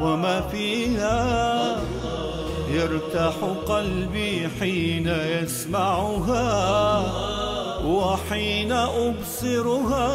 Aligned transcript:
وما 0.00 0.40
فيها. 0.40 1.76
يرتاح 2.70 3.34
قلبي 3.68 4.48
حين 4.60 5.08
يسمعها 5.08 7.02
وحين 7.84 8.72
أبصرها 8.72 10.08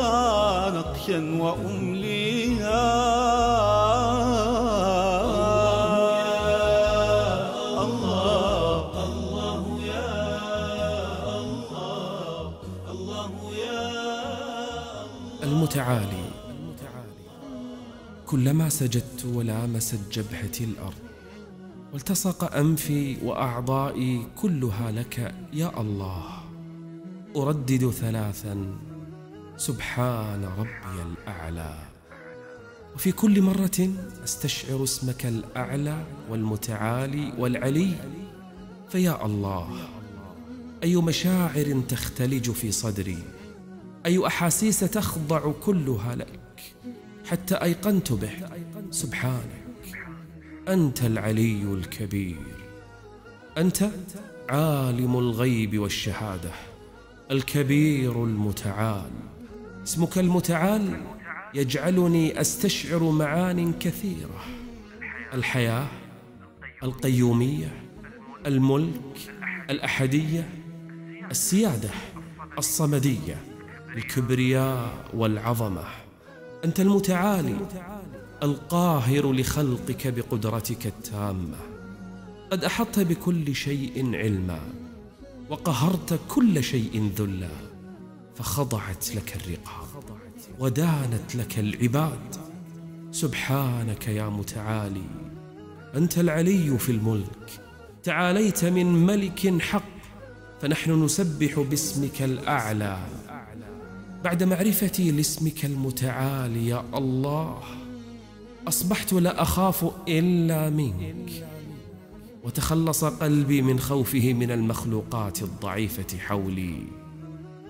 نقشا 0.70 1.38
وأمليها. 1.40 2.92
المتعالي. 15.44 16.21
كلما 18.32 18.70
سجدت 18.70 19.26
ولامست 19.26 20.00
جبهتي 20.12 20.64
الأرض 20.64 21.04
والتصق 21.94 22.56
أنفي 22.56 23.18
وأعضائي 23.24 24.28
كلها 24.36 24.92
لك 24.92 25.36
يا 25.54 25.82
الله. 25.82 26.24
أردد 27.36 27.90
ثلاثا 27.90 28.76
سبحان 29.58 30.44
ربي 30.44 31.02
الأعلى. 31.02 31.76
وفي 32.96 33.12
كل 33.12 33.42
مرة 33.42 33.90
أستشعر 34.24 34.84
اسمك 34.84 35.26
الأعلى 35.26 36.06
والمتعالي 36.30 37.34
والعلي. 37.38 37.96
فيا 38.90 39.26
الله 39.26 39.90
أي 40.84 40.96
مشاعر 40.96 41.82
تختلج 41.90 42.52
في 42.52 42.72
صدري؟ 42.72 43.18
أي 44.06 44.28
أحاسيس 44.28 44.80
تخضع 44.80 45.52
كلها 45.52 46.16
لك؟ 46.16 46.40
حتى 47.32 47.56
أيقنت 47.56 48.12
به. 48.12 48.32
سبحانك. 48.92 49.64
أنت 50.68 51.04
العلي 51.04 51.64
الكبير. 51.64 52.56
أنت 53.58 53.90
عالم 54.50 55.18
الغيب 55.18 55.80
والشهادة. 55.80 56.52
الكبير 57.32 58.24
المتعال. 58.24 59.12
اسمك 59.84 60.18
المتعال 60.18 61.02
يجعلني 61.54 62.42
أستشعر 62.42 63.04
معان 63.04 63.74
كثيرة. 63.74 64.46
الحياة 65.34 65.88
القيومية 66.84 67.84
الملك 68.46 69.32
الأحدية 69.70 70.50
السيادة 71.32 71.90
الصمدية 72.58 73.36
الكبرياء 73.96 75.10
والعظمة. 75.14 76.01
أنت 76.66 76.80
المتعالي 76.80 77.58
القاهر 78.44 79.32
لخلقك 79.32 80.08
بقدرتك 80.08 80.88
التامة. 80.88 81.58
قد 82.52 82.64
أحطت 82.64 83.00
بكل 83.00 83.56
شيء 83.56 84.16
علما 84.16 84.60
وقهرت 85.50 86.20
كل 86.30 86.64
شيء 86.64 87.12
ذلا 87.18 87.50
فخضعت 88.36 89.16
لك 89.16 89.36
الرقاب 89.36 90.04
ودانت 90.60 91.36
لك 91.36 91.60
العباد. 91.60 92.36
سبحانك 93.12 94.08
يا 94.08 94.30
متعالي 94.30 95.10
أنت 95.96 96.18
العلي 96.18 96.78
في 96.78 96.92
الملك. 96.92 97.62
تعاليت 98.04 98.66
من 98.66 99.06
ملك 99.06 99.62
حق 99.62 99.84
فنحن 100.62 101.04
نسبح 101.04 101.60
باسمك 101.60 102.22
الأعلى. 102.22 102.98
بعد 104.24 104.44
معرفتي 104.44 105.12
لاسمك 105.12 105.66
المتعالي 105.66 106.68
يا 106.68 106.84
الله 106.94 107.58
أصبحت 108.68 109.14
لا 109.14 109.42
أخاف 109.42 109.92
إلا 110.08 110.70
منك. 110.70 111.48
وتخلص 112.44 113.04
قلبي 113.04 113.62
من 113.62 113.80
خوفه 113.80 114.34
من 114.34 114.52
المخلوقات 114.52 115.42
الضعيفة 115.42 116.18
حولي. 116.18 116.84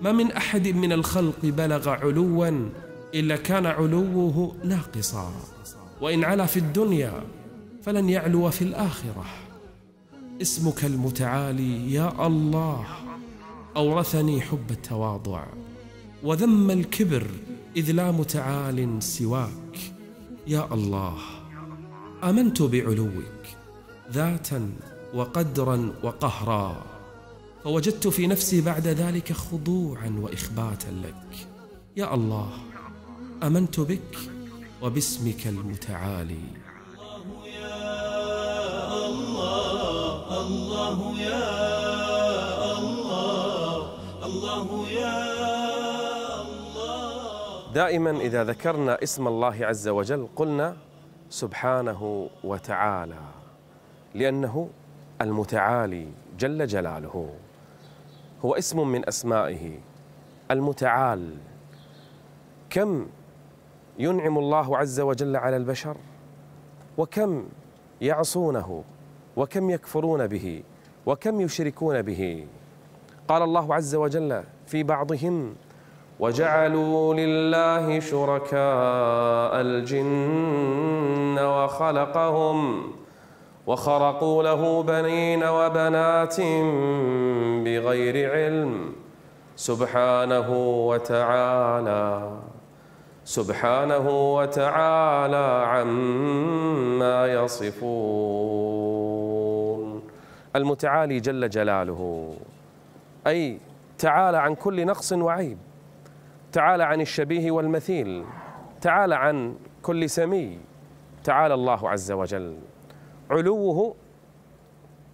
ما 0.02 0.12
من 0.12 0.32
أحد 0.32 0.68
من 0.68 0.92
الخلق 0.92 1.38
بلغ 1.42 1.88
علوا 1.88 2.68
إلا 3.14 3.36
كان 3.36 3.66
علوه 3.66 4.56
ناقصا. 4.64 5.32
وإن 6.00 6.24
علا 6.24 6.46
في 6.46 6.56
الدنيا 6.56 7.22
فلن 7.82 8.08
يعلو 8.08 8.50
في 8.50 8.62
الآخرة. 8.62 9.24
اسمك 10.42 10.84
المتعالي 10.84 11.94
يا 11.94 12.26
الله 12.26 12.86
أورثني 13.76 14.40
حب 14.40 14.70
التواضع. 14.70 15.44
وذم 16.22 16.70
الكبر 16.70 17.26
إذ 17.76 17.90
لا 17.92 18.10
متعال 18.10 19.02
سواك. 19.02 19.78
يا 20.46 20.74
الله 20.74 21.18
آمنت 22.24 22.62
بعلوك 22.62 23.42
ذاتا 24.12 24.70
وقدرا 25.14 25.92
وقهرا 26.02 26.84
فوجدت 27.64 28.08
في 28.08 28.26
نفسي 28.26 28.60
بعد 28.60 28.86
ذلك 28.86 29.32
خضوعا 29.32 30.16
وإخباتا 30.20 30.90
لك. 30.90 31.46
يا 31.96 32.14
الله 32.14 32.50
آمنت 33.42 33.80
بك 33.80 34.18
وباسمك 34.82 35.46
المتعالي. 35.46 36.44
الله 40.42 41.18
يا 41.18 41.52
الله 42.78 43.78
الله 44.26 44.88
يا 44.90 45.21
دائما 47.74 48.10
إذا 48.10 48.44
ذكرنا 48.44 49.02
اسم 49.02 49.28
الله 49.28 49.66
عز 49.66 49.88
وجل 49.88 50.28
قلنا 50.36 50.76
سبحانه 51.30 52.28
وتعالى 52.44 53.20
لأنه 54.14 54.68
المتعالي 55.20 56.08
جل 56.38 56.66
جلاله. 56.66 57.34
هو 58.44 58.54
اسم 58.54 58.88
من 58.88 59.08
أسمائه 59.08 59.78
المتعال. 60.50 61.36
كم 62.70 63.06
ينعم 63.98 64.38
الله 64.38 64.78
عز 64.78 65.00
وجل 65.00 65.36
على 65.36 65.56
البشر؟ 65.56 65.96
وكم 66.98 67.48
يعصونه؟ 68.00 68.84
وكم 69.36 69.70
يكفرون 69.70 70.26
به؟ 70.26 70.62
وكم 71.06 71.40
يشركون 71.40 72.02
به؟ 72.02 72.46
قال 73.28 73.42
الله 73.42 73.74
عز 73.74 73.94
وجل 73.94 74.44
في 74.66 74.82
بعضهم 74.82 75.54
وجعلوا 76.22 77.14
لله 77.14 78.00
شركاء 78.00 79.60
الجن 79.60 81.38
وخلقهم 81.38 82.58
وخرقوا 83.66 84.42
له 84.42 84.82
بنين 84.82 85.44
وبنات 85.44 86.40
بغير 87.64 88.32
علم 88.32 88.92
سبحانه 89.56 90.48
وتعالى 90.86 92.30
سبحانه 93.24 94.34
وتعالى 94.34 95.64
عما 95.72 97.26
يصفون. 97.32 97.82
المتعالي 100.56 101.20
جل 101.20 101.48
جلاله 101.50 102.30
أي 103.26 103.58
تعالى 103.98 104.38
عن 104.38 104.54
كل 104.54 104.86
نقص 104.86 105.12
وعيب. 105.12 105.58
تعالى 106.52 106.84
عن 106.84 107.00
الشبيه 107.00 107.50
والمثيل 107.50 108.24
تعالى 108.80 109.14
عن 109.14 109.56
كل 109.82 110.10
سمي 110.10 110.60
تعالى 111.24 111.54
الله 111.54 111.90
عز 111.90 112.12
وجل. 112.12 112.58
علوه 113.30 113.94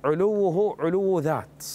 علوه 0.04 0.76
علو 0.80 1.18
ذات. 1.18 1.66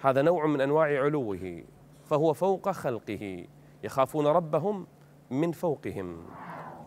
هذا 0.00 0.22
نوع 0.22 0.46
من 0.46 0.60
أنواع 0.60 1.02
علوه 1.02 1.62
فهو 2.04 2.32
فوق 2.32 2.70
خلقه 2.70 3.46
يخافون 3.84 4.26
ربهم 4.26 4.86
من 5.30 5.52
فوقهم. 5.52 6.26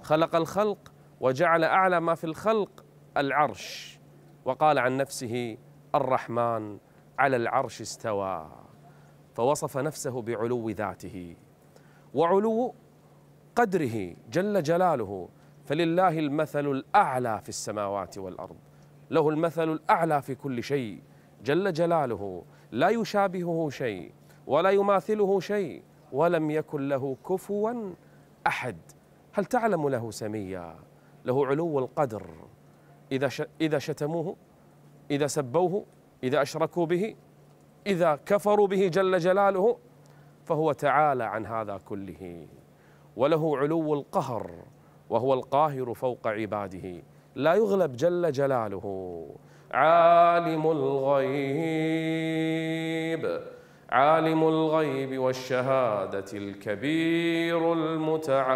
خلق 0.01 0.35
الخلق 0.35 0.91
وجعل 1.19 1.63
أعلى 1.63 1.99
ما 1.99 2.15
في 2.15 2.23
الخلق 2.23 2.85
العرش 3.17 3.99
وقال 4.45 4.79
عن 4.79 4.97
نفسه 4.97 5.57
الرحمن 5.95 6.77
على 7.19 7.35
العرش 7.35 7.81
استوى 7.81 8.47
فوصف 9.35 9.77
نفسه 9.77 10.21
بعلو 10.21 10.69
ذاته. 10.69 11.35
وعلو 12.17 12.73
قدره 13.55 14.15
جل 14.31 14.63
جلاله 14.63 15.29
فلله 15.65 16.19
المثل 16.19 16.65
الأعلى 16.71 17.41
في 17.43 17.49
السماوات 17.49 18.17
والأرض. 18.17 18.55
له 19.09 19.29
المثل 19.29 19.71
الأعلى 19.71 20.21
في 20.21 20.35
كل 20.35 20.63
شيء 20.63 21.01
جل 21.43 21.73
جلاله. 21.73 22.43
لا 22.71 22.89
يشابهه 22.89 23.69
شيء 23.69 24.11
ولا 24.47 24.69
يماثله 24.69 25.39
شيء 25.39 25.83
ولم 26.11 26.51
يكن 26.51 26.87
له 26.89 27.17
كفوا 27.29 27.93
أحد. 28.47 28.77
هل 29.33 29.45
تعلم 29.45 29.89
له 29.89 30.11
سميا؟ 30.11 30.75
له 31.25 31.47
علو 31.47 31.79
القدر. 31.79 32.27
إذا 33.11 33.29
إذا 33.61 33.79
شتموه 33.79 34.35
إذا 35.11 35.27
سبوه 35.27 35.85
إذا 36.23 36.41
أشركوا 36.41 36.85
به 36.85 37.15
إذا 37.87 38.19
كفروا 38.25 38.67
به 38.67 38.87
جل 38.87 39.19
جلاله 39.19 39.77
فهو 40.47 40.71
تعالى 40.71 41.23
عن 41.23 41.45
هذا 41.45 41.79
كله. 41.85 42.47
وله 43.15 43.57
علو 43.57 43.93
القهر 43.93 44.51
وهو 45.09 45.33
القاهر 45.33 45.93
فوق 45.93 46.27
عباده. 46.27 47.03
لا 47.35 47.53
يغلب 47.53 47.93
جل 47.93 48.31
جلاله. 48.31 49.25
عالم 49.71 50.71
الغيب. 50.71 51.67
عالم 53.89 54.43
الغيب 54.43 55.17
والشهادة 55.17 56.25
الكبير 56.33 57.73
المتعال. 57.73 58.47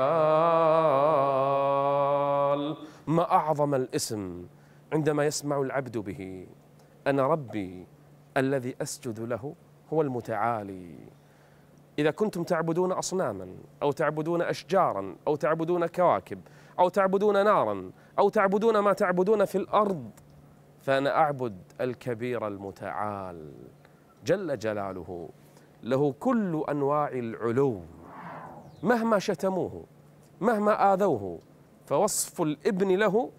ما 3.07 3.31
أعظم 3.31 3.75
الاسم 3.75 4.45
عندما 4.93 5.25
يسمع 5.25 5.61
العبد 5.61 5.97
به. 5.97 6.47
أنا 7.07 7.27
ربي 7.27 7.87
الذي 8.37 8.75
أسجد 8.81 9.19
له 9.19 9.55
هو 9.93 10.01
المتعالي. 10.01 10.95
إذا 12.01 12.11
كنتم 12.11 12.43
تعبدون 12.43 12.91
أصناما 12.91 13.47
أو 13.81 13.91
تعبدون 13.91 14.41
أشجارا 14.41 15.15
أو 15.27 15.35
تعبدون 15.35 15.85
كواكب 15.85 16.41
أو 16.79 16.89
تعبدون 16.89 17.43
نارا 17.43 17.91
أو 18.19 18.29
تعبدون 18.29 18.79
ما 18.79 18.93
تعبدون 18.93 19.45
في 19.45 19.57
الأرض 19.57 20.09
فأنا 20.79 21.17
أعبد 21.17 21.57
الكبير 21.81 22.47
المتعال 22.47 23.51
جل 24.25 24.57
جلاله. 24.57 25.29
له 25.83 26.13
كل 26.19 26.63
أنواع 26.69 27.07
العلو 27.07 27.81
مهما 28.83 29.19
شتموه 29.19 29.85
مهما 30.41 30.93
آذوه 30.93 31.39
فوصف 31.85 32.41
الإبن 32.41 32.95
له 32.95 33.31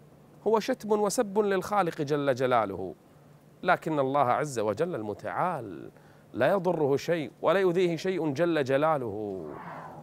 هو 0.47 0.61
شتم 0.61 1.01
وسب 1.01 1.39
للخالق 1.39 2.03
جل 2.03 2.35
جلاله. 2.35 2.95
لكن 3.63 3.99
الله 3.99 4.21
عز 4.21 4.59
وجل 4.59 4.95
المتعال 4.95 5.91
لا 6.33 6.53
يضره 6.53 6.97
شيء 6.97 7.31
ولا 7.43 7.61
يؤذيه 7.61 7.97
شيء 7.97 8.33
جل 8.33 8.65
جلاله. 8.65 9.47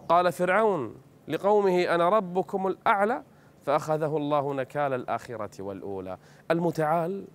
قال 0.10 0.32
فرعون 0.32 0.96
لقومه 1.28 1.84
أنا 1.84 2.10
ربكم 2.10 2.68
الأعلى 2.68 3.24
فأخذه 3.62 4.18
الله 4.18 4.54
نكال 4.54 4.94
الآخرة 4.94 5.64
والأولى. 5.64 6.18
المتعال 6.52 7.28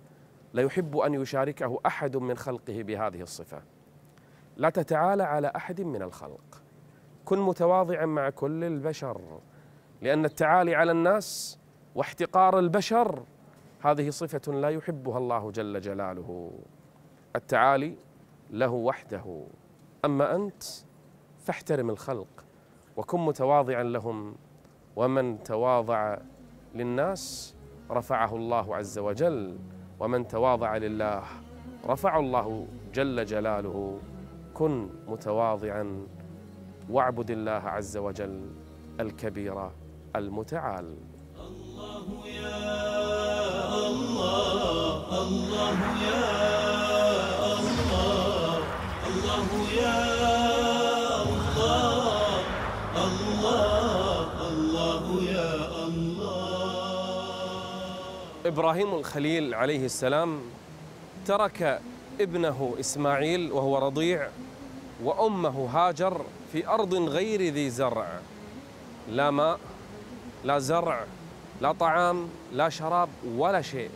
لا 0.53 0.61
يحب 0.61 0.97
أن 0.97 1.13
يشاركه 1.13 1.79
أحد 1.85 2.17
من 2.17 2.37
خلقه 2.37 2.83
بهذه 2.83 3.21
الصفة. 3.21 3.61
لا 4.57 4.69
تتعالى 4.69 5.23
على 5.23 5.51
أحد 5.55 5.81
من 5.81 6.01
الخلق. 6.01 6.61
كن 7.25 7.39
متواضعا 7.39 8.05
مع 8.05 8.29
كل 8.29 8.63
البشر 8.63 9.21
لأن 10.01 10.25
التعالي 10.25 10.75
على 10.75 10.91
الناس 10.91 11.59
واحتقار 11.95 12.59
البشر 12.59 13.23
هذه 13.81 14.09
صفة 14.09 14.53
لا 14.53 14.69
يحبها 14.69 15.17
الله 15.17 15.51
جل 15.51 15.81
جلاله. 15.81 16.51
التعالي 17.35 17.95
له 18.49 18.71
وحده. 18.71 19.45
أما 20.05 20.35
أنت 20.35 20.63
فاحترم 21.45 21.89
الخلق 21.89 22.27
وكن 22.97 23.19
متواضعا 23.19 23.83
لهم 23.83 24.35
ومن 24.95 25.43
تواضع 25.43 26.17
للناس 26.75 27.55
رفعه 27.91 28.35
الله 28.35 28.75
عز 28.75 28.99
وجل 28.99 29.57
ومن 29.99 30.27
تواضع 30.27 30.77
لله 30.77 31.23
رفع 31.85 32.19
الله 32.19 32.67
جل 32.93 33.25
جلاله. 33.25 33.99
كن 34.53 34.89
متواضعا 35.07 36.07
واعبد 36.89 37.31
الله 37.31 37.51
عز 37.51 37.97
وجل 37.97 38.51
الكبير 38.99 39.69
المتعال. 40.15 40.97
الله 41.39 42.27
يا 42.27 43.87
الله 43.87 45.21
الله 45.21 45.77
يا 46.03 46.54
يا 49.81 49.99
الله 51.23 52.39
الله 53.07 54.47
الله 54.47 55.03
يا 55.23 55.53
الله. 55.85 56.45
إبراهيم 58.45 58.93
الخليل 58.93 59.53
عليه 59.53 59.85
السلام 59.85 60.41
ترك 61.25 61.81
ابنه 62.21 62.75
إسماعيل 62.79 63.51
وهو 63.51 63.77
رضيع 63.77 64.27
وأمه 65.03 65.69
هاجر 65.73 66.21
في 66.53 66.67
أرض 66.67 66.93
غير 66.93 67.41
ذي 67.41 67.69
زرع. 67.69 68.19
لا 69.11 69.31
ماء 69.31 69.59
لا 70.43 70.59
زرع 70.59 71.05
لا 71.61 71.71
طعام 71.71 72.29
لا 72.53 72.69
شراب 72.69 73.09
ولا 73.37 73.61
شيء. 73.61 73.89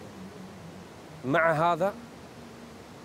مع 1.26 1.52
هذا 1.52 1.94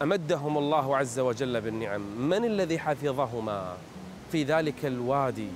أمدهم 0.03 0.59
الله 0.59 0.97
عز 0.97 1.19
وجل 1.19 1.61
بالنعم. 1.61 2.01
من 2.01 2.45
الذي 2.45 2.79
حفظهما 2.79 3.77
في 4.33 4.43
ذلك 4.43 4.85
الوادي 4.85 5.49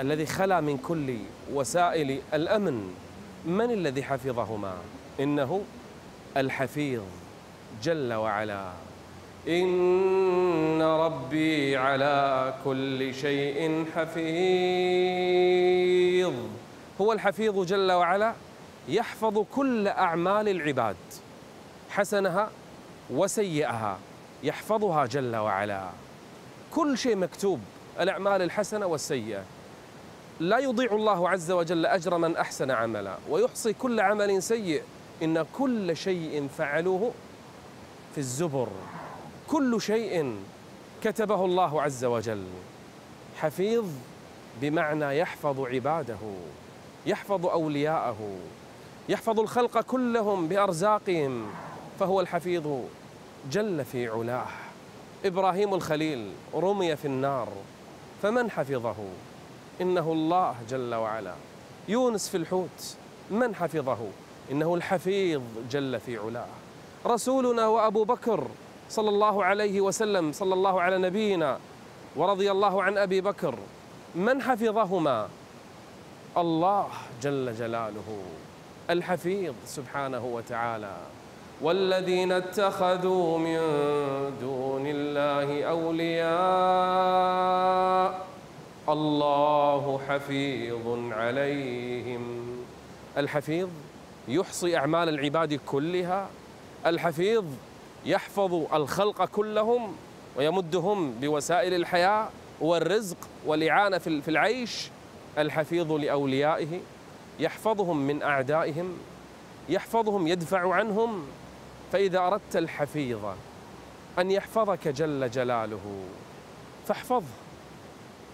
الذي 0.00 0.26
خلا 0.26 0.60
من 0.60 0.78
كل 0.78 1.16
وسائل 1.52 2.20
الأمن؟ 2.34 2.94
من 3.46 3.70
الذي 3.70 4.02
حفظهما؟ 4.02 4.74
إنه 5.20 5.62
الحفيظ 6.36 7.02
جل 7.82 8.12
وعلا. 8.12 8.72
إن 9.48 10.82
ربي 10.82 11.76
على 11.76 12.54
كل 12.64 13.14
شيء 13.14 13.84
حفيظ. 13.96 14.22
هو 17.00 17.12
الحفيظ 17.12 17.64
جل 17.64 17.92
وعلا 17.92 18.34
يحفظ 18.88 19.38
كل 19.38 19.88
أعمال 19.88 20.48
العباد. 20.48 20.96
حسنها 21.90 22.50
وسيئها 23.14 23.98
يحفظها 24.42 25.06
جل 25.06 25.36
وعلا. 25.36 25.88
كل 26.70 26.98
شيء 26.98 27.16
مكتوب 27.16 27.60
الأعمال 28.00 28.42
الحسنة 28.42 28.86
والسيئة. 28.86 29.42
لا 30.40 30.58
يضيع 30.58 30.92
الله 30.92 31.28
عز 31.30 31.50
وجل 31.50 31.86
أجر 31.86 32.18
من 32.18 32.36
أحسن 32.36 32.70
عملا 32.70 33.16
ويحصي 33.30 33.72
كل 33.72 34.00
عمل 34.00 34.42
سيء. 34.42 34.82
إن 35.22 35.46
كل 35.58 35.96
شيء 35.96 36.48
فعلوه 36.58 37.12
في 38.12 38.18
الزبر. 38.18 38.68
كل 39.48 39.80
شيء 39.80 40.36
كتبه 41.02 41.44
الله 41.44 41.82
عز 41.82 42.04
وجل. 42.04 42.44
حفيظ 43.36 43.84
بمعنى 44.60 45.18
يحفظ 45.18 45.60
عباده 45.60 46.18
يحفظ 47.06 47.46
أولياءه 47.46 48.36
يحفظ 49.08 49.40
الخلق 49.40 49.80
كلهم 49.80 50.48
بأرزاقهم 50.48 51.46
فهو 51.98 52.20
الحفيظ. 52.20 52.66
جل 53.50 53.84
في 53.84 54.08
علاه. 54.08 54.46
إبراهيم 55.24 55.74
الخليل 55.74 56.32
رمي 56.54 56.96
في 56.96 57.04
النار 57.04 57.48
فمن 58.22 58.50
حفظه؟ 58.50 58.96
إنه 59.80 60.12
الله 60.12 60.54
جل 60.70 60.94
وعلا. 60.94 61.34
يونس 61.88 62.28
في 62.28 62.36
الحوت 62.36 62.96
من 63.30 63.54
حفظه؟ 63.54 63.98
إنه 64.50 64.74
الحفيظ 64.74 65.42
جل 65.70 66.00
في 66.00 66.18
علاه. 66.18 66.46
رسولنا 67.06 67.66
وأبو 67.66 68.04
بكر 68.04 68.46
صلى 68.88 69.08
الله 69.08 69.44
عليه 69.44 69.80
وسلم 69.80 70.32
صلى 70.32 70.54
الله 70.54 70.80
على 70.80 70.98
نبينا 70.98 71.58
ورضي 72.16 72.50
الله 72.50 72.82
عن 72.82 72.98
أبي 72.98 73.20
بكر 73.20 73.54
من 74.14 74.42
حفظهما؟ 74.42 75.28
الله 76.36 76.88
جل 77.22 77.54
جلاله 77.54 78.22
الحفيظ 78.90 79.54
سبحانه 79.66 80.24
وتعالى. 80.24 80.96
والذين 81.62 82.32
اتخذوا 82.32 83.38
من 83.38 83.58
دون 84.40 84.86
الله 84.86 85.64
أولياء 85.64 86.32
الله 88.88 90.00
حفيظ 90.08 91.12
عليهم. 91.12 92.42
الحفيظ 93.16 93.68
يحصي 94.28 94.76
أعمال 94.76 95.08
العباد 95.08 95.54
كلها. 95.54 96.28
الحفيظ 96.86 97.44
يحفظ 98.06 98.74
الخلق 98.74 99.24
كلهم 99.24 99.96
ويمدهم 100.36 101.14
بوسائل 101.20 101.74
الحياة 101.74 102.28
والرزق 102.60 103.16
والإعانة 103.46 103.98
في 103.98 104.28
العيش. 104.28 104.90
الحفيظ 105.38 105.92
لأوليائه 105.92 106.80
يحفظهم 107.40 108.06
من 108.06 108.22
أعدائهم 108.22 108.98
يحفظهم 109.68 110.26
يدفع 110.26 110.74
عنهم 110.74 111.22
فإذا 111.92 112.18
أردت 112.18 112.56
الحفيظ 112.56 113.24
أن 114.18 114.30
يحفظك 114.30 114.88
جل 114.88 115.30
جلاله 115.30 116.04
فاحفظه. 116.86 117.26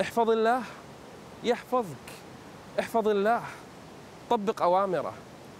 احفظ 0.00 0.31
الله 0.31 0.62
يحفظك. 1.45 2.09
احفظ 2.81 3.09
الله 3.09 3.43
طبق 4.31 4.62
أوامره. 4.62 5.12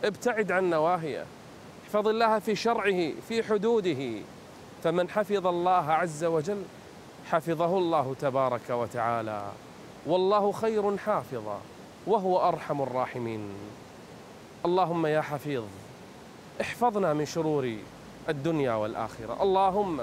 ابتعد 0.05 0.53
عن 0.53 0.71
نواهيه. 0.71 1.25
احفظ 1.85 2.09
الله 2.09 2.39
في 2.39 2.57
شرعه 2.57 3.13
في 3.29 3.43
حدوده. 3.43 4.23
فمن 4.85 5.09
حفظ 5.09 5.47
الله 5.47 5.93
عز 5.93 6.25
وجل 6.25 6.63
حفظه 7.31 7.79
الله 7.79 8.15
تبارك 8.21 8.71
وتعالى. 8.71 9.43
والله 10.07 10.53
خير 10.53 10.97
حافظا 10.97 11.61
وهو 12.07 12.49
أرحم 12.49 12.83
الراحمين. 12.83 13.51
اللهم 14.65 15.07
يا 15.07 15.21
حفيظ 15.21 15.65
احفظنا 16.61 17.15
من 17.15 17.27
شرور 17.27 17.75
الدنيا 18.29 18.75
والاخره 18.75 19.43
اللهم 19.43 20.01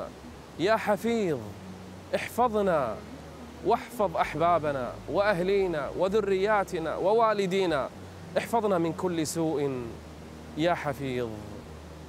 يا 0.60 0.76
حفيظ 0.76 1.38
احفظنا 2.16 2.96
واحفظ 3.66 4.18
احبابنا 4.18 4.94
واهلينا 5.10 5.90
وذرياتنا 5.98 6.96
ووالدينا 6.96 7.90
احفظنا 8.38 8.78
من 8.78 8.94
كل 8.94 9.28
سوء 9.28 9.82
يا 10.58 10.74
حفيظ 10.74 11.30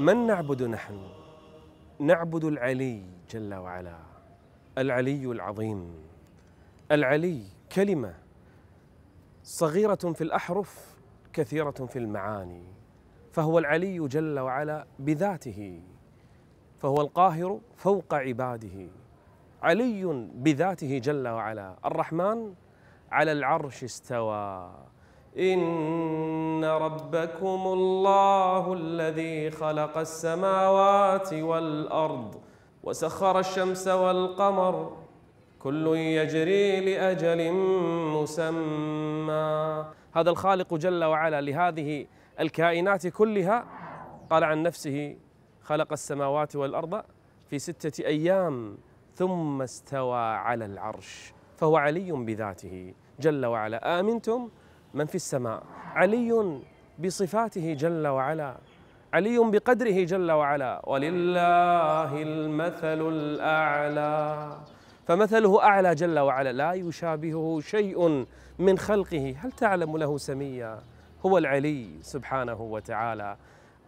من 0.00 0.26
نعبد 0.26 0.62
نحن؟ 0.62 1.08
نعبد 1.98 2.44
العلي 2.44 3.02
جل 3.30 3.54
وعلا 3.54 3.98
العلي 4.78 5.26
العظيم 5.26 5.94
العلي 6.92 7.42
كلمة 7.72 8.14
صغيرة 9.44 9.94
في 9.94 10.20
الأحرف 10.24 10.96
كثيرة 11.32 11.70
في 11.70 11.98
المعاني 11.98 12.62
فهو 13.32 13.58
العلي 13.58 14.08
جل 14.08 14.38
وعلا 14.38 14.86
بذاته 14.98 15.82
فهو 16.76 17.00
القاهر 17.00 17.60
فوق 17.76 18.14
عباده 18.14 18.88
علي 19.62 20.28
بذاته 20.34 20.98
جل 20.98 21.28
وعلا 21.28 21.76
الرحمن 21.84 22.54
على 23.12 23.32
العرش 23.32 23.84
استوى. 23.84 24.70
إن 25.38 26.64
ربكم 26.64 27.62
الله 27.66 28.72
الذي 28.72 29.50
خلق 29.50 29.98
السماوات 29.98 31.32
والأرض 31.32 32.34
وسخر 32.82 33.38
الشمس 33.38 33.88
والقمر 33.88 34.96
كل 35.58 35.86
يجري 35.96 36.80
لأجل 36.80 37.52
مسمى. 38.16 39.84
هذا 40.12 40.30
الخالق 40.30 40.74
جل 40.74 41.04
وعلا 41.04 41.40
لهذه 41.40 42.06
الكائنات 42.40 43.06
كلها 43.06 43.64
قال 44.30 44.44
عن 44.44 44.62
نفسه 44.62 45.16
خلق 45.62 45.92
السماوات 45.92 46.56
والأرض 46.56 47.02
في 47.50 47.58
ستة 47.58 48.06
أيام 48.06 48.78
ثم 49.14 49.62
استوى 49.62 50.18
على 50.18 50.64
العرش 50.64 51.32
فهو 51.56 51.76
علي 51.76 52.12
بذاته. 52.12 52.94
جل 53.20 53.46
وعلا 53.46 54.00
آمنتم؟ 54.00 54.48
من 54.94 55.06
في 55.06 55.14
السماء. 55.14 55.62
علي 55.94 56.60
بصفاته 56.98 57.74
جل 57.74 58.06
وعلا. 58.06 58.56
علي 59.12 59.38
بقدره 59.38 60.04
جل 60.04 60.30
وعلا. 60.30 60.82
ولله 60.86 62.22
المثل 62.22 63.08
الأعلى. 63.08 64.56
فمثله 65.06 65.62
أعلى 65.62 65.94
جل 65.94 66.18
وعلا. 66.18 66.52
لا 66.52 66.72
يشابهه 66.72 67.60
شيء 67.60 68.26
من 68.58 68.78
خلقه. 68.78 69.34
هل 69.38 69.52
تعلم 69.52 69.96
له 69.96 70.18
سميا؟ 70.18 70.78
هو 71.26 71.38
العلي 71.38 71.88
سبحانه 72.00 72.60
وتعالى. 72.60 73.36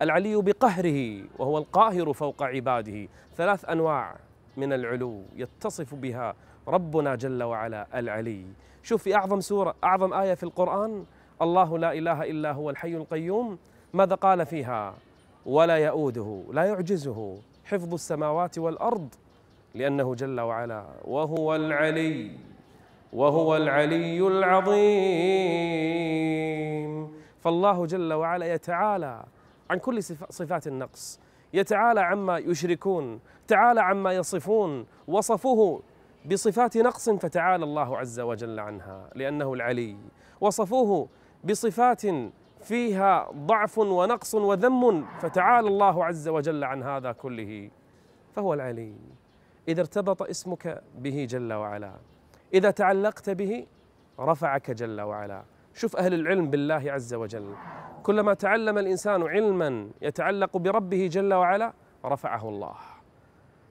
العلي 0.02 0.36
بقهره. 0.36 1.24
وهو 1.38 1.58
القاهر 1.58 2.12
فوق 2.12 2.42
عباده. 2.42 3.08
ثلاث 3.36 3.70
أنواع. 3.70 4.16
من 4.56 4.72
العلو 4.72 5.22
يتصف 5.36 5.94
بها 5.94 6.34
ربنا 6.68 7.14
جل 7.14 7.42
وعلا 7.42 7.86
العلي. 7.94 8.44
شوف 8.82 9.02
في 9.02 9.14
أعظم 9.14 9.40
سورة 9.40 9.74
أعظم 9.84 10.14
آية 10.14 10.34
في 10.34 10.42
القرآن 10.42 11.04
الله 11.42 11.78
لا 11.78 11.92
إله 11.92 12.22
إلا 12.30 12.52
هو 12.52 12.70
الحي 12.70 12.96
القيوم. 12.96 13.58
ماذا 13.92 14.14
قال 14.14 14.46
فيها؟ 14.46 14.94
ولا 15.46 15.76
يؤوده 15.76 16.42
لا 16.52 16.64
يعجزه 16.64 17.38
حفظ 17.64 17.94
السماوات 17.94 18.58
والأرض 18.58 19.08
لأنه 19.74 20.14
جل 20.14 20.40
وعلا 20.40 20.84
وهو 21.04 21.56
العلي 21.56 22.30
وهو 23.12 23.56
العلي 23.56 24.26
العظيم. 24.26 24.82
فالله 27.40 27.86
جل 27.86 28.12
وعلا 28.12 28.54
يتعالى 28.54 29.24
عن 29.70 29.78
كل 29.78 30.02
صفات 30.30 30.66
النقص 30.66 31.20
يتعالى 31.54 32.00
عما 32.00 32.38
يشركون 32.38 33.20
تعالى 33.52 33.80
عما 33.80 34.12
يصفون 34.12 34.86
وصفوه 35.08 35.82
بصفات 36.30 36.76
نقص 36.76 37.10
فتعالى 37.10 37.64
الله 37.64 37.98
عز 37.98 38.20
وجل 38.20 38.60
عنها 38.60 39.10
لأنه 39.14 39.52
العلي. 39.52 39.96
وصفوه 40.40 41.08
بصفات 41.44 42.02
فيها 42.60 43.30
ضعف 43.32 43.78
ونقص 43.78 44.34
وذم 44.34 45.04
فتعالى 45.20 45.68
الله 45.68 46.04
عز 46.04 46.28
وجل 46.28 46.64
عن 46.64 46.82
هذا 46.82 47.12
كله. 47.12 47.70
فهو 48.32 48.54
العلي. 48.54 48.94
إذا 49.68 49.80
ارتبط 49.80 50.22
اسمك 50.22 50.82
به 50.98 51.26
جل 51.30 51.52
وعلا. 51.52 51.92
إذا 52.54 52.70
تعلقت 52.70 53.30
به 53.30 53.66
رفعك 54.20 54.70
جل 54.70 55.00
وعلا. 55.00 55.42
شوف 55.74 55.96
أهل 55.96 56.14
العلم 56.14 56.50
بالله 56.50 56.92
عز 56.92 57.14
وجل. 57.14 57.54
كلما 58.02 58.34
تعلم 58.34 58.78
الإنسان 58.78 59.22
علما 59.22 59.90
يتعلق 60.02 60.56
بربه 60.56 61.06
جل 61.06 61.34
وعلا 61.34 61.72
رفعه 62.04 62.48
الله. 62.48 62.74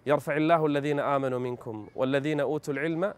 يرفع 0.06 0.38
الله 0.38 0.66
الذين 0.66 1.00
آمنوا 1.00 1.40
منكم 1.40 1.88
والذين 1.96 2.40
أوتوا 2.40 2.74
العلم 2.74 3.14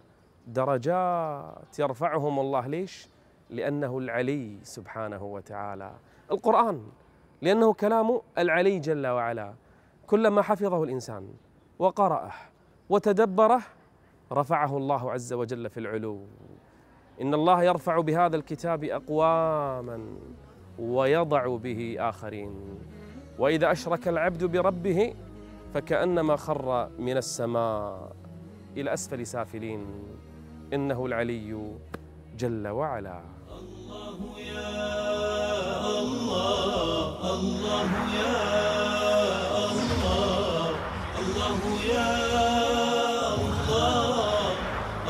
درجات 0.48 1.80
يرفعهم 1.80 2.40
الله. 2.40 2.68
ليش؟ 2.68 3.08
لأنه 3.50 3.98
العلي 3.98 4.58
سبحانه 4.63 5.24
وتعالى. 5.24 5.92
القرآن 6.32 6.84
لأنه 7.42 7.74
كلام 7.74 8.22
العلي 8.38 8.80
جل 8.80 9.08
وعلا. 9.08 9.54
كلما 10.08 10.42
حفظه 10.42 10.84
الإنسان 10.84 11.28
وقرأه 11.80 12.32
وتدبره 12.90 13.62
رفعه 14.32 14.78
الله 14.78 15.12
عز 15.12 15.34
وجل 15.34 15.70
في 15.70 15.80
العلو. 15.80 16.20
إن 17.22 17.34
الله 17.34 17.63
يرفع 17.63 18.00
بهذا 18.00 18.36
الكتاب 18.36 18.84
أقواما 18.84 20.16
ويضع 20.80 21.56
به 21.56 21.96
آخرين. 22.00 22.80
وإذا 23.40 23.72
أشرك 23.72 24.08
العبد 24.08 24.44
بربه 24.44 25.13
فكأنما 25.74 26.36
خر 26.36 26.89
من 27.00 27.18
السماء 27.18 28.15
إلى 28.77 28.94
أسفل 28.94 29.25
سافلين. 29.25 29.86
إنه 30.74 31.06
العلي 31.06 31.77
جل 32.38 32.68
وعلا. 32.68 33.24
الله 33.50 34.18
يا 34.38 34.74
الله 36.00 37.34
الله 37.34 37.89
يا 38.13 38.38
الله 39.65 40.70
الله 41.20 41.62
يا 41.94 42.10
الله 43.46 44.56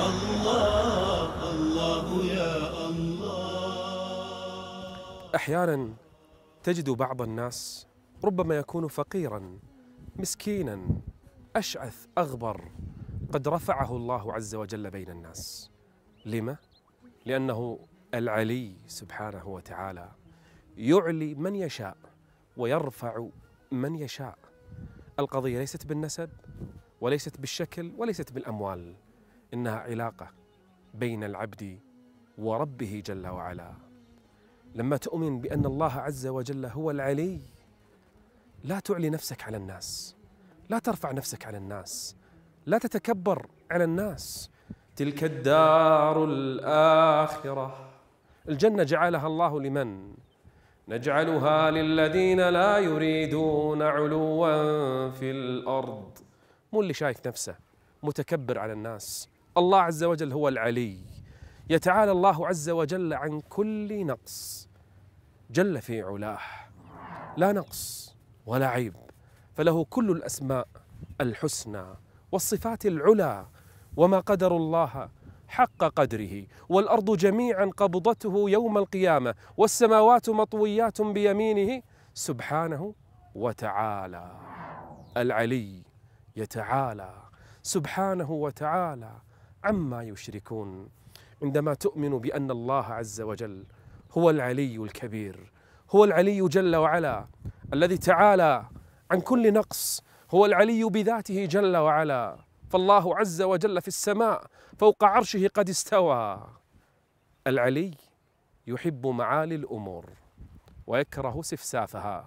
الله 0.08 1.28
الله 1.52 2.08
يا 2.26 2.56
الله 2.88 3.36
أحيانا 5.36 5.94
تجد 6.64 6.90
بعض 6.90 7.22
الناس 7.22 7.88
ربما 8.24 8.58
يكون 8.58 8.88
فقيرا. 8.88 9.60
مسكينا 10.16 10.88
أشعث 11.56 12.06
أغبر 12.18 12.72
قد 13.34 13.48
رفعه 13.48 13.96
الله 13.96 14.34
عز 14.34 14.56
وجل 14.56 14.90
بين 14.90 15.10
الناس. 15.10 15.72
لما؟ 16.26 16.58
لأنه 17.26 17.80
العلي 18.14 18.76
سبحانه 18.88 19.48
وتعالى 19.48 20.12
يعلي 20.78 21.36
من 21.36 21.56
يشاء 21.56 21.98
ويرفع 22.58 23.28
من 23.72 23.96
يشاء. 23.96 24.38
القضية 25.20 25.60
ليست 25.60 25.86
بالنسب 25.86 26.30
وليست 27.02 27.40
بالشكل 27.40 27.92
وليست 27.98 28.32
بالأموال 28.32 28.96
إنها 29.54 29.78
علاقة 29.80 30.32
بين 30.94 31.24
العبد 31.24 31.80
وربه 32.38 33.04
جل 33.06 33.28
وعلا. 33.28 33.74
لما 34.76 34.98
تؤمن 34.98 35.42
بأن 35.42 35.66
الله 35.66 35.94
عز 35.94 36.28
وجل 36.28 36.66
هو 36.66 36.92
العلي 36.92 37.42
لا 38.64 38.80
تعلي 38.80 39.10
نفسك 39.10 39.44
على 39.44 39.58
الناس. 39.58 40.16
لا 40.70 40.80
ترفع 40.80 41.12
نفسك 41.12 41.46
على 41.46 41.58
الناس. 41.58 42.16
لا 42.66 42.78
تتكبر 42.78 43.48
على 43.72 43.84
الناس. 43.84 44.50
تلك 44.96 45.24
الدار 45.24 46.26
الآخرة. 46.26 47.90
الجنة 48.50 48.84
جعلها 48.84 49.28
الله 49.28 49.62
لمن؟ 49.62 50.14
نجعلها 50.88 51.72
للذين 51.72 52.50
لا 52.50 52.78
يريدون 52.78 53.82
علوا 53.82 55.10
في 55.10 55.32
الأرض. 55.32 56.18
مو 56.74 56.82
اللي 56.82 56.94
شايف 56.94 57.28
نفسه 57.28 57.56
متكبر 58.04 58.60
على 58.60 58.74
الناس. 58.74 59.30
الله 59.58 59.82
عز 59.82 60.04
وجل 60.04 60.32
هو 60.32 60.48
العلي. 60.48 60.98
يتعالى 61.70 62.12
الله 62.12 62.48
عز 62.48 62.70
وجل 62.70 63.14
عن 63.14 63.42
كل 63.42 64.06
نقص. 64.06 64.68
جل 65.52 65.82
في 65.82 66.02
علاه. 66.02 66.40
لا 67.38 67.52
نقص. 67.52 68.13
ولا 68.46 68.68
عيب 68.68 68.96
فله 69.54 69.86
كل 69.90 70.12
الأسماء 70.12 70.68
الحسنى 71.22 71.84
والصفات 72.32 72.86
العلى 72.86 73.46
وما 73.98 74.20
قدر 74.20 74.58
الله 74.58 75.10
حق 75.48 75.84
قدره 75.84 76.46
والأرض 76.70 77.18
جميعا 77.18 77.66
قبضته 77.78 78.50
يوم 78.50 78.78
القيامة 78.78 79.36
والسماوات 79.58 80.30
مطويات 80.30 81.02
بيمينه 81.02 81.82
سبحانه 82.14 82.94
وتعالى. 83.36 84.32
العلي 85.18 85.84
يتعالى 86.36 87.14
سبحانه 87.62 88.32
وتعالى 88.32 89.12
عما 89.64 90.04
يشركون. 90.04 90.90
عندما 91.44 91.74
تؤمن 91.74 92.20
بأن 92.20 92.52
الله 92.52 92.86
عز 92.86 93.22
وجل 93.22 93.64
هو 94.12 94.30
العلي 94.30 94.76
الكبير 94.78 95.52
هو 95.92 96.04
العلي 96.04 96.48
جل 96.48 96.76
وعلا 96.76 97.28
الذي 97.74 97.98
تعالى 97.98 98.66
عن 99.12 99.22
كل 99.22 99.54
نقص 99.54 100.04
هو 100.32 100.46
العلي 100.46 100.84
بذاته 100.84 101.46
جل 101.46 101.78
وعلا. 101.78 102.38
فالله 102.70 103.18
عز 103.18 103.42
وجل 103.42 103.82
في 103.82 103.88
السماء 103.88 104.46
فوق 104.78 105.04
عرشه 105.04 105.48
قد 105.48 105.70
استوى. 105.70 106.48
العلي 107.48 107.92
يحب 108.68 109.08
معالي 109.08 109.56
الأمور 109.56 110.10
ويكره 110.88 111.42
سفسافها 111.42 112.26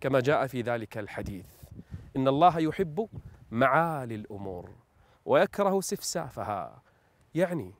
كما 0.00 0.20
جاء 0.20 0.46
في 0.46 0.60
ذلك 0.62 0.98
الحديث. 0.98 1.46
إن 2.16 2.28
الله 2.28 2.58
يحب 2.58 3.08
معالي 3.50 4.14
الأمور 4.14 4.70
ويكره 5.24 5.80
سفسافها. 5.80 6.82
يعني 7.34 7.74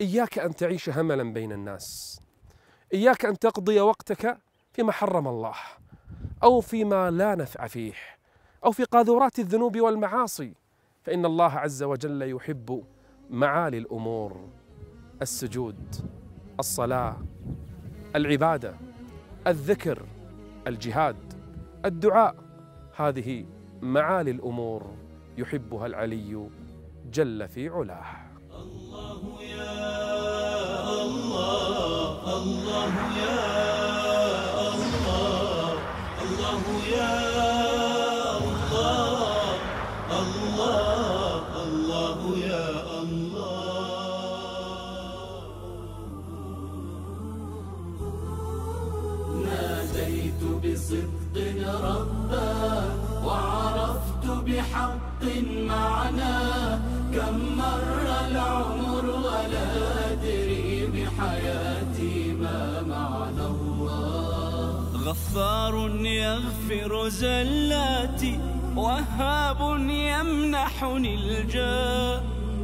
إياك 0.00 0.38
أن 0.38 0.54
تعيش 0.54 0.90
هملا 0.90 1.32
بين 1.32 1.52
الناس 1.52 2.20
إياك 2.94 3.24
أن 3.24 3.38
تقضي 3.38 3.80
وقتك 3.80 4.38
فيما 4.72 4.92
حرم 4.92 5.28
الله. 5.28 5.54
أو 6.42 6.60
فيما 6.60 7.10
لا 7.10 7.34
نفع 7.34 7.66
فيه 7.66 7.92
أو 8.64 8.70
في 8.72 8.84
قاذورات 8.84 9.38
الذنوب 9.38 9.80
والمعاصي. 9.80 10.54
فإن 11.02 11.24
الله 11.24 11.52
عز 11.52 11.82
وجل 11.82 12.22
يحب 12.22 12.84
معالي 13.30 13.78
الأمور 13.78 14.48
السجود 15.22 15.96
الصلاة 16.60 17.16
العبادة 18.16 18.74
الذكر 19.46 20.02
الجهاد 20.66 21.16
الدعاء. 21.84 22.34
هذه 22.96 23.44
معالي 23.82 24.30
الأمور 24.30 24.90
يحبها 25.38 25.86
العلي 25.86 26.48
جل 27.12 27.48
في 27.48 27.68
علاه. 27.68 28.04
الله 28.54 29.42
يا 29.42 29.70
الله 31.02 32.36
الله 32.36 33.16
يا 33.18 33.39
يا 36.98 37.14
الله 38.38 39.40
الله 40.20 41.42
الله 41.64 42.18
يا 42.50 42.70
الله. 43.02 43.40
ناديت 49.44 50.42
بصدق 50.62 51.36
ربا 51.88 52.52
وعرفت 53.24 54.24
بحق 54.46 55.22
معناه. 55.72 56.59
غفار 65.30 65.90
يغفر 66.04 67.08
زلاتي 67.08 68.38
وهاب 68.76 69.60
يمنحني 69.88 71.14
الجاه 71.14 72.22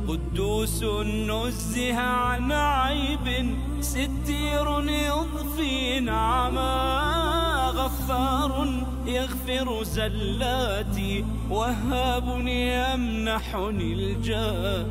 قدوس 0.08 0.82
نزه 0.82 1.98
عن 1.98 2.52
عيب 2.52 3.56
ستير 3.80 4.80
يضفي 4.88 6.00
نعماه. 6.00 7.72
غفار 7.74 8.68
يغفر 9.06 9.82
زلاتي 9.82 11.24
وهاب 11.50 12.26
يمنحني 12.46 13.92
الجاه 13.92 14.86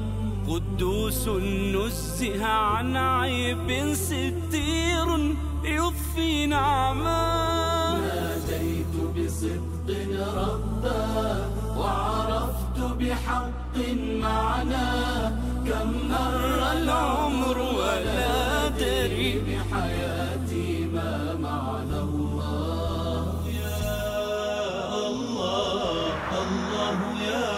قدوس 0.48 1.28
نزه 1.76 2.46
عن 2.46 2.96
عيب 2.96 3.94
ستير 3.94 5.36
يضفي 5.64 6.46
نعما. 6.46 7.55
بصدق 9.46 10.38
ربا 10.38 11.50
وعرفت 11.78 12.78
بحق 13.00 13.76
معناه 14.22 15.30
كم 15.68 15.90
مر 16.10 16.72
العمر 16.72 17.58
ولا 17.60 18.66
أدري 18.68 19.40
بحياتي 19.40 20.86
ما 20.94 21.38
معنى 21.42 22.00
الله. 22.00 23.26
يا 23.48 23.88
الله 25.08 26.14
الله 26.42 26.98
يا 27.30 27.50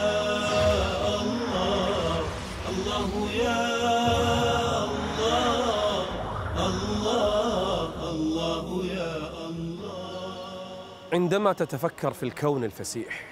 الله 1.21 2.19
الله 2.69 3.11
يا 3.43 4.46
عندما 11.17 11.53
تتفكر 11.53 12.13
في 12.13 12.23
الكون 12.23 12.63
الفسيح 12.63 13.25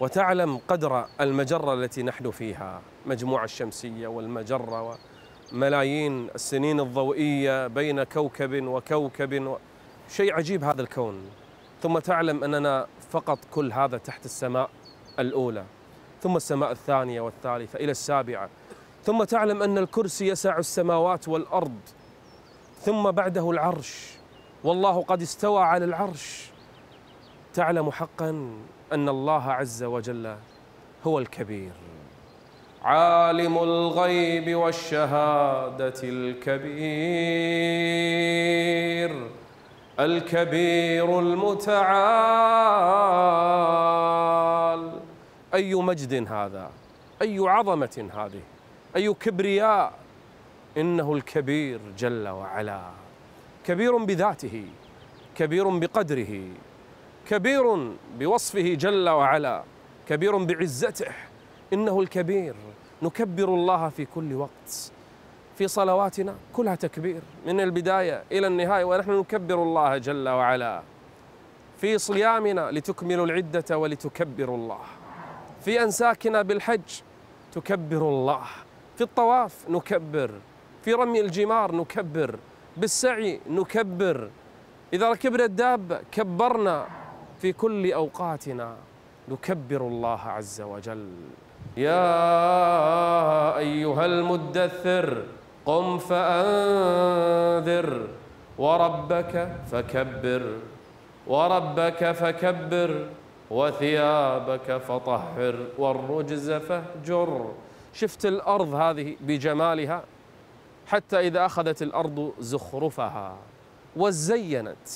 وتعلم 0.00 0.60
قدر 0.68 1.06
المجرة 1.20 1.74
التي 1.74 2.02
نحن 2.02 2.30
فيها 2.30 2.82
مجموعة 3.06 3.44
الشمسية 3.44 4.08
والمجرة 4.08 4.98
وملايين 5.52 6.28
السنين 6.34 6.80
الضوئية 6.80 7.66
بين 7.66 8.02
كوكب 8.02 8.64
وكوكب 8.66 9.46
و... 9.46 9.56
شيء 10.10 10.34
عجيب 10.34 10.64
هذا 10.64 10.82
الكون. 10.82 11.30
ثم 11.82 11.98
تعلم 11.98 12.44
أننا 12.44 12.86
فقط 13.10 13.38
كل 13.50 13.72
هذا 13.72 13.98
تحت 13.98 14.24
السماء 14.24 14.70
الأولى 15.18 15.64
ثم 16.22 16.36
السماء 16.36 16.72
الثانية 16.72 17.20
والثالثة 17.20 17.76
إلى 17.76 17.90
السابعة 17.90 18.48
ثم 19.04 19.24
تعلم 19.24 19.62
أن 19.62 19.78
الكرسي 19.78 20.26
يسع 20.26 20.58
السماوات 20.58 21.28
والأرض 21.28 21.80
ثم 22.80 23.10
بعده 23.10 23.50
العرش 23.50 24.10
والله 24.64 25.02
قد 25.02 25.22
استوى 25.22 25.62
على 25.62 25.84
العرش. 25.84 26.49
تعلم 27.54 27.90
حقا 27.90 28.30
أن 28.92 29.08
الله 29.08 29.52
عز 29.52 29.82
وجل 29.82 30.36
هو 31.06 31.18
الكبير. 31.18 31.72
عالم 32.82 33.58
الغيب 33.58 34.54
والشهادة 34.54 35.94
الكبير 36.02 36.80
الكبير 40.00 41.18
المتعال. 41.18 41.90
أي 45.54 45.74
مجد 45.74 46.32
هذا؟ 46.32 46.70
أي 47.22 47.38
عظمة 47.38 48.10
هذه؟ 48.14 48.42
أي 48.96 49.14
كبرياء؟ 49.14 49.92
إنه 50.76 51.14
الكبير 51.14 51.80
جل 51.98 52.28
وعلا. 52.28 52.80
كبير 53.66 53.96
بذاته 53.96 54.64
كبير 55.36 55.68
بقدره. 55.68 56.42
كبير 57.30 57.92
بوصفه 58.18 58.74
جل 58.74 59.08
وعلا 59.08 59.62
كبير 60.08 60.36
بعزته 60.36 61.12
إنه 61.72 62.00
الكبير. 62.00 62.54
نكبر 63.02 63.48
الله 63.48 63.88
في 63.88 64.04
كل 64.04 64.34
وقت 64.34 64.92
في 65.58 65.68
صلواتنا 65.68 66.34
كلها 66.52 66.74
تكبير 66.74 67.20
من 67.46 67.60
البداية 67.60 68.22
إلى 68.32 68.46
النهاية 68.46 68.84
ونحن 68.84 69.10
نكبر 69.10 69.62
الله 69.62 69.98
جل 69.98 70.28
وعلا. 70.28 70.82
في 71.80 71.98
صيامنا 71.98 72.70
لتكملوا 72.70 73.26
العدة 73.26 73.78
ولتكبروا 73.78 74.56
الله. 74.56 74.80
في 75.64 75.82
أنساكنا 75.82 76.42
بالحج 76.42 77.00
تكبر 77.52 78.08
الله. 78.08 78.42
في 78.96 79.02
الطواف 79.02 79.54
نكبر. 79.68 80.30
في 80.82 80.92
رمي 80.92 81.20
الجمار 81.20 81.74
نكبر. 81.74 82.38
بالسعي 82.76 83.40
نكبر. 83.50 84.30
إذا 84.92 85.10
ركبنا 85.10 85.44
الدابة 85.44 86.00
كبرنا. 86.12 86.86
في 87.40 87.52
كل 87.52 87.92
أوقاتنا 87.92 88.76
نكبر 89.28 89.80
الله 89.80 90.20
عز 90.20 90.60
وجل. 90.60 91.08
يا 91.76 93.56
أيها 93.58 94.06
المدثر 94.06 95.22
قم 95.66 95.98
فأنذر. 95.98 97.08
وربك 98.58 99.56
فكبر. 99.72 100.56
وربك 101.26 102.12
فكبر. 102.12 103.06
وثيابك 103.50 104.76
فطهر. 104.76 105.66
والرجز 105.78 106.50
فاهجر. 106.50 107.50
شفت 107.94 108.26
الأرض 108.26 108.74
هذه 108.74 109.16
بجمالها؟ 109.20 110.04
حتى 110.86 111.20
إذا 111.20 111.46
أخذت 111.46 111.82
الأرض 111.82 112.32
زخرفها 112.38 113.36
وزينت. 113.96 114.88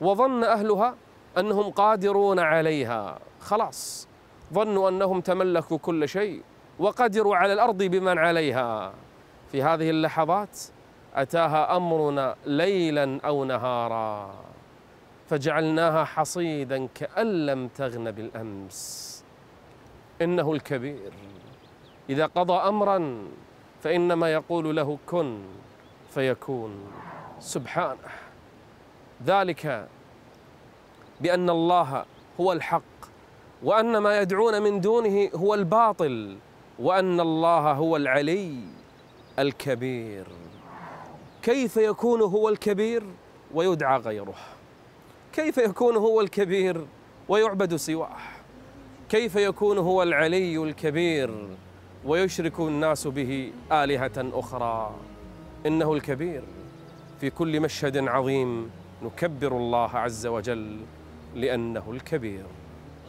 وظن 0.00 0.44
أهلها؟ 0.44 0.94
أنهم 1.38 1.70
قادرون 1.70 2.38
عليها. 2.38 3.18
خلاص 3.40 4.08
ظنوا 4.52 4.88
أنهم 4.88 5.20
تملكوا 5.20 5.78
كل 5.78 6.08
شيء 6.08 6.42
وقدروا 6.78 7.36
على 7.36 7.52
الأرض 7.52 7.82
بمن 7.82 8.18
عليها. 8.18 8.92
في 9.52 9.62
هذه 9.62 9.90
اللحظات 9.90 10.58
أتاها 11.14 11.76
أمرنا 11.76 12.36
ليلا 12.46 13.20
أو 13.24 13.44
نهارا 13.44 14.34
فجعلناها 15.28 16.04
حصيدا 16.04 16.88
كأن 16.94 17.46
لم 17.46 17.68
تغن 17.68 18.10
بالأمس. 18.10 18.78
إنه 20.22 20.52
الكبير. 20.52 21.12
إذا 22.10 22.26
قضى 22.26 22.68
أمرا 22.68 23.18
فإنما 23.82 24.32
يقول 24.32 24.76
له 24.76 24.98
كن 25.06 25.38
فيكون. 26.10 26.70
سبحانه. 27.40 28.08
ذلك 29.26 29.88
بأن 31.20 31.50
الله 31.50 32.04
هو 32.40 32.52
الحق 32.52 32.82
وأن 33.62 33.98
ما 33.98 34.20
يدعون 34.20 34.62
من 34.62 34.80
دونه 34.80 35.30
هو 35.34 35.54
الباطل 35.54 36.36
وأن 36.78 37.20
الله 37.20 37.72
هو 37.72 37.96
العلي 37.96 38.54
الكبير. 39.38 40.26
كيف 41.42 41.76
يكون 41.76 42.20
هو 42.20 42.48
الكبير؟ 42.48 43.02
ويدعى 43.54 43.98
غيره. 43.98 44.34
كيف 45.32 45.58
يكون 45.58 45.96
هو 45.96 46.20
الكبير؟ 46.20 46.86
ويعبد 47.28 47.76
سواه. 47.76 48.16
كيف 49.08 49.36
يكون 49.36 49.78
هو 49.78 50.02
العلي 50.02 50.62
الكبير؟ 50.62 51.48
ويشرك 52.04 52.60
الناس 52.60 53.06
به 53.06 53.52
آلهة 53.72 54.30
أخرى. 54.32 54.94
إنه 55.66 55.92
الكبير. 55.92 56.42
في 57.20 57.30
كل 57.30 57.60
مشهد 57.60 58.08
عظيم 58.08 58.70
نكبر 59.02 59.56
الله 59.56 59.96
عز 59.96 60.26
وجل. 60.26 60.80
لأنه 61.34 61.90
الكبير. 61.90 62.46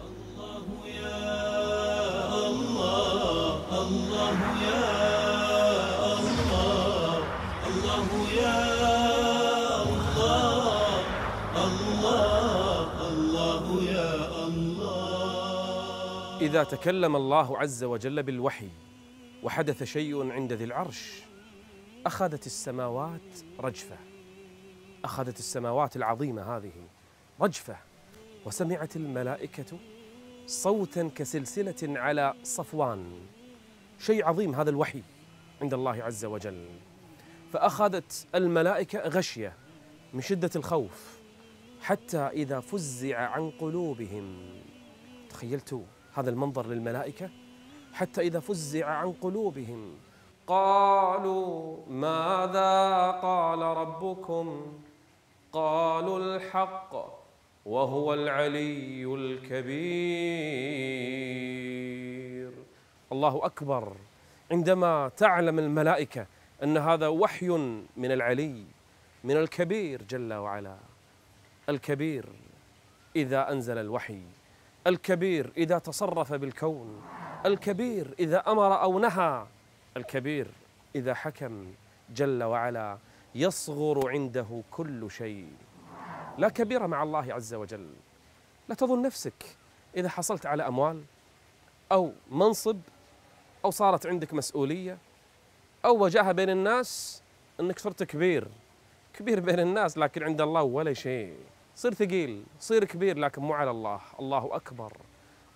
الله 0.04 0.66
يا 0.86 2.48
الله 2.48 3.54
الله 3.84 4.40
الله 13.08 13.84
يا 13.84 14.46
الله 14.48 14.80
إذا 16.42 16.64
تكلم 16.64 17.16
الله 17.16 17.58
عز 17.58 17.84
وجل 17.84 18.24
بالوحي 18.24 18.70
وحدث 19.44 19.84
شيء 19.84 20.32
عند 20.32 20.54
ذي 20.54 20.64
العرش 20.64 21.24
أخذت 22.06 22.46
السماوات 22.46 23.22
رجفة. 23.60 23.98
أخذت 25.06 25.40
السماوات 25.40 25.96
العظيمة 25.96 26.58
هذه 26.58 26.72
رجفة. 27.42 27.89
وسمعت 28.50 28.96
الملائكة 28.96 29.78
صوتا 30.48 31.10
كسلسلة 31.16 32.00
على 32.00 32.34
صفوان. 32.44 33.12
شيء 34.00 34.26
عظيم 34.26 34.56
هذا 34.56 34.70
الوحي 34.70 35.04
عند 35.62 35.74
الله 35.74 36.04
عز 36.04 36.26
وجل. 36.26 36.68
فأخذت 37.54 38.28
الملائكة 38.36 39.00
غشية 39.00 39.54
من 40.14 40.22
شدة 40.22 40.50
الخوف 40.56 41.20
حتى 41.82 42.18
إذا 42.18 42.60
فزع 42.60 43.18
عن 43.18 43.52
قلوبهم. 43.52 44.40
تخيلتوا 45.30 45.84
هذا 46.14 46.30
المنظر 46.30 46.68
للملائكة؟ 46.68 47.30
حتى 47.94 48.22
إذا 48.22 48.40
فزع 48.40 48.86
عن 48.86 49.12
قلوبهم. 49.12 49.96
قالوا 50.48 51.78
ماذا 51.90 53.12
قال 53.12 53.60
ربكم؟ 53.60 54.78
قالوا 55.52 56.20
الحق. 56.20 57.19
وهو 57.66 58.14
العلي 58.14 59.06
الكبير. 59.06 59.70
الله 63.12 63.46
أكبر. 63.46 63.94
عندما 64.52 65.12
تعلم 65.18 65.60
الملائكة 65.60 66.26
أن 66.64 66.78
هذا 66.78 67.08
وحي 67.08 67.48
من 67.98 68.12
العلي 68.12 68.64
من 69.24 69.38
الكبير 69.38 70.04
جل 70.04 70.34
وعلا. 70.34 70.78
الكبير 71.70 72.26
إذا 73.16 73.52
أنزل 73.52 73.78
الوحي 73.78 74.22
الكبير 74.88 75.52
إذا 75.58 75.80
تصرف 75.80 76.34
بالكون 76.34 77.02
الكبير 77.46 78.16
إذا 78.20 78.38
أمر 78.38 78.82
أو 78.82 79.00
نهى 79.00 79.48
الكبير 79.98 80.48
إذا 80.96 81.14
حكم 81.14 81.74
جل 82.10 82.44
وعلا. 82.44 82.98
يصغر 83.36 84.10
عنده 84.10 84.64
كل 84.72 85.12
شيء. 85.12 85.54
لا 86.40 86.50
كبير 86.50 86.88
مع 86.88 87.04
الله 87.04 87.34
عز 87.34 87.54
وجل. 87.54 87.90
لا 88.70 88.76
تظن 88.76 89.02
نفسك 89.02 89.46
إذا 89.98 90.10
حصلت 90.10 90.46
على 90.46 90.68
أموال 90.68 91.04
أو 91.92 92.12
منصب 92.32 92.80
أو 93.66 93.72
صارت 93.72 94.08
عندك 94.08 94.34
مسؤولية 94.34 94.98
أو 95.86 96.04
وجاهة 96.04 96.32
بين 96.32 96.50
الناس 96.50 97.22
أنك 97.60 97.80
صرت 97.80 98.04
كبير. 98.04 98.48
كبير 99.14 99.40
بين 99.40 99.60
الناس 99.60 99.98
لكن 99.98 100.24
عند 100.24 100.42
الله 100.42 100.64
ولا 100.64 100.94
شيء. 100.94 101.38
صير 101.76 101.94
ثقيل 101.94 102.44
صير 102.60 102.84
كبير 102.84 103.18
لكن 103.18 103.42
مو 103.42 103.54
على 103.54 103.72
الله. 103.72 104.00
الله 104.20 104.50
أكبر. 104.52 104.94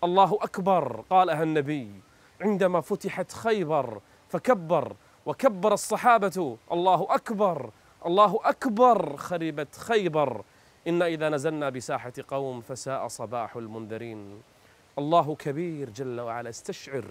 الله 0.04 0.38
أكبر 0.42 1.04
قالها 1.10 1.44
النبي. 1.44 1.92
عندما 2.42 2.82
فتحت 2.82 3.32
خيبر 3.32 4.02
فكبر 4.30 4.96
وكبر 5.26 5.74
الصحابة. 5.74 6.58
الله 6.72 7.08
أكبر. 7.10 7.70
الله 8.06 8.40
أكبر 8.44 9.18
خربت 9.18 9.76
خيبر. 9.76 10.44
إن 10.88 11.02
إذا 11.02 11.30
نزلنا 11.30 11.70
بساحة 11.70 12.14
قوم 12.28 12.62
فساء 12.62 13.08
صباح 13.08 13.56
المنذرين. 13.56 14.42
الله 15.00 15.36
كبير 15.36 15.90
جل 15.90 16.20
وعلا 16.20 16.50
استشعر. 16.50 17.06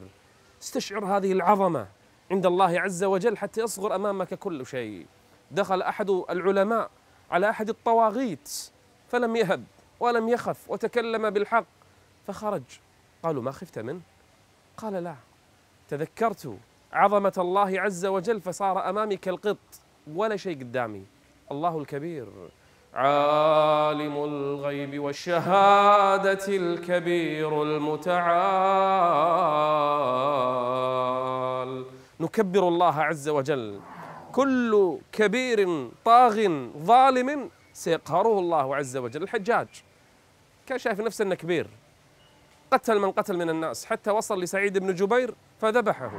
استشعر 0.63 1.05
هذه 1.05 1.33
العظمة 1.33 1.87
عند 2.31 2.47
الله 2.47 2.81
عز 2.81 3.05
وجل 3.05 3.37
حتى 3.37 3.61
يصغر 3.61 3.95
أمامك 3.95 4.35
كل 4.35 4.67
شيء. 4.67 5.07
دخل 5.51 5.83
أحد 5.83 6.11
العلماء 6.11 6.91
على 7.31 7.51
أحد 7.51 7.69
الطواغيت 7.69 8.71
فلم 9.09 9.37
يهب 9.37 9.65
ولم 10.01 10.29
يخف 10.29 10.71
وتكلم 10.71 11.31
بالحق 11.31 11.67
فخرج. 12.27 12.63
قالوا 13.23 13.43
ما 13.43 13.53
خفت 13.53 13.79
منه؟ 13.79 14.01
قال 14.77 14.93
لا. 14.93 15.15
تذكرت 15.89 16.57
عظمة 16.93 17.33
الله 17.39 17.81
عز 17.81 18.07
وجل 18.07 18.41
فصار 18.41 18.91
أمامي 18.91 19.17
كالقط 19.17 19.59
ولا 20.15 20.37
شيء 20.37 20.61
قدامي. 20.61 21.05
الله 21.51 21.79
الكبير. 21.79 22.29
عالم 22.95 24.25
الغيب 24.25 24.99
والشهادة 24.99 26.47
الكبير 26.49 27.63
المتعال. 27.63 28.33
نكبر 32.21 32.69
الله 32.69 33.01
عز 33.01 33.29
وجل. 33.29 33.81
كل 34.33 34.99
كبير 35.13 35.89
طاغ 36.05 36.49
ظالم 36.79 37.51
سيقهره 37.73 38.39
الله 38.39 38.77
عز 38.77 38.97
وجل. 38.97 39.23
الحجاج. 39.23 39.69
كان 40.67 40.79
شايف 40.79 41.01
نفسه 41.01 41.23
إنه 41.23 41.35
كبير. 41.35 41.67
قتل 42.73 42.99
من 42.99 43.11
قتل 43.11 43.37
من 43.37 43.51
الناس. 43.51 43.85
حتى 43.85 44.11
وصل 44.11 44.43
لسعيد 44.43 44.79
بن 44.79 44.95
جبير 44.95 45.35
فذبحه. 45.61 46.13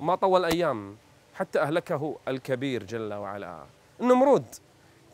ما 0.00 0.14
طول 0.14 0.44
أيام 0.44 0.96
حتى 1.34 1.60
أهلكه 1.60 2.16
الكبير 2.28 2.84
جل 2.84 3.14
وعلا. 3.14 3.58
النمرود 4.00 4.44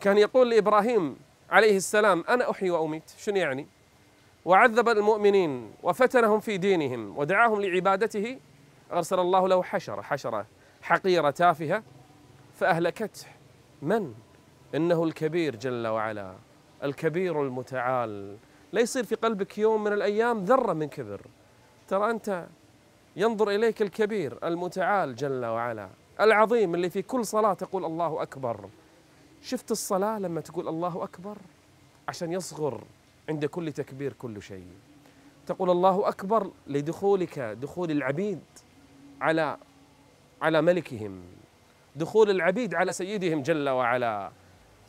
كان 0.01 0.17
يقول 0.17 0.49
لإبراهيم 0.49 1.17
عليه 1.49 1.77
السلام 1.77 2.23
أنا 2.29 2.51
أحيي 2.51 2.71
وأميت. 2.71 3.03
شنو 3.17 3.37
يعني؟ 3.37 3.67
وعذب 4.45 4.89
المؤمنين 4.89 5.71
وفتنهم 5.83 6.39
في 6.39 6.57
دينهم 6.57 7.17
ودعاهم 7.17 7.61
لعبادته. 7.61 8.39
أرسل 8.91 9.19
الله 9.19 9.47
له 9.47 9.63
حشرة 9.63 10.01
حشرة 10.01 10.45
حقيرة 10.81 11.29
تافهة 11.29 11.83
فأهلكته. 12.55 13.27
من؟ 13.81 14.13
إنه 14.75 15.03
الكبير 15.03 15.55
جل 15.55 15.87
وعلا 15.87 16.35
الكبير 16.83 17.41
المتعال. 17.41 18.37
لا 18.71 18.81
يصير 18.81 19.03
في 19.03 19.15
قلبك 19.15 19.57
يوم 19.57 19.83
من 19.83 19.93
الأيام 19.93 20.43
ذرة 20.43 20.73
من 20.73 20.87
كبر. 20.87 21.21
ترى 21.87 22.09
أنت 22.09 22.45
ينظر 23.15 23.49
إليك 23.49 23.81
الكبير 23.81 24.37
المتعال 24.43 25.15
جل 25.15 25.45
وعلا 25.45 25.89
العظيم 26.19 26.75
اللي 26.75 26.89
في 26.89 27.01
كل 27.01 27.25
صلاة 27.25 27.53
تقول 27.53 27.85
الله 27.85 28.21
أكبر. 28.21 28.69
شفت 29.41 29.71
الصلاة 29.71 30.19
لما 30.19 30.41
تقول 30.41 30.67
الله 30.67 31.03
أكبر 31.03 31.37
عشان 32.07 32.31
يصغر 32.31 32.83
عند 33.29 33.45
كل 33.45 33.71
تكبير 33.71 34.13
كل 34.13 34.41
شيء. 34.41 34.67
تقول 35.45 35.69
الله 35.69 36.09
أكبر 36.09 36.51
لدخولك 36.67 37.39
دخول 37.39 37.91
العبيد 37.91 38.41
على 39.21 39.57
على 40.41 40.61
ملكهم 40.61 41.21
دخول 41.95 42.29
العبيد 42.29 42.75
على 42.75 42.91
سيدهم 42.93 43.41
جل 43.41 43.69
وعلا. 43.69 44.31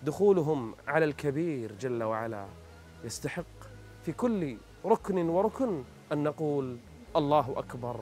دخولهم 0.02 0.74
على 0.88 1.04
الكبير 1.04 1.72
جل 1.72 2.02
وعلا. 2.02 2.46
يستحق 3.04 3.44
في 4.04 4.12
كل 4.12 4.56
ركن 4.84 5.28
وركن 5.28 5.84
أن 6.12 6.22
نقول 6.22 6.78
الله 7.16 7.54
أكبر 7.56 8.00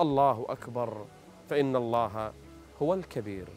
الله 0.00 0.46
أكبر. 0.48 1.04
فإن 1.50 1.76
الله 1.76 2.32
هو 2.82 2.94
الكبير. 2.94 3.48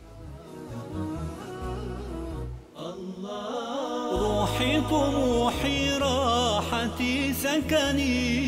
روحي 4.11 4.81
طموحي 4.81 5.97
راحتي 5.97 7.33
سكني. 7.33 8.45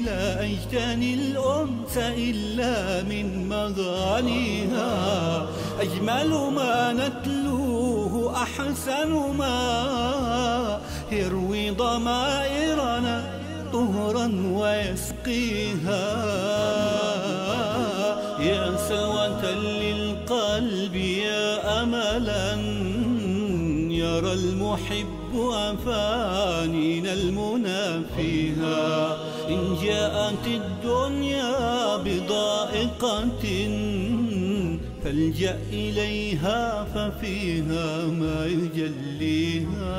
لا 0.00 0.44
أجتني 0.44 1.14
الأنس 1.14 1.96
إلا 1.96 3.02
من 3.02 3.48
مغانيها. 3.48 4.90
أجمل 5.80 6.30
ما 6.54 6.92
نتلوه 6.92 8.42
أحسن 8.42 9.10
ما. 9.38 10.80
يروي 11.12 11.70
ضمائرنا 11.70 13.40
طهرا 13.72 14.26
ويسقيها. 14.52 16.06
يا 18.40 18.76
سلوة 18.88 19.50
للقلب 19.50 20.94
يرى 24.30 24.38
المحب 24.38 25.34
أفانينا 25.52 27.12
المنى 27.12 28.04
فيها. 28.16 29.16
إن 29.48 29.76
جاءت 29.82 30.46
الدنيا 30.46 31.96
بضائقة 31.96 33.44
فالجأ 35.04 35.58
إليها 35.72 36.84
ففيها 36.84 38.06
ما 38.06 38.46
يجليها. 38.46 39.90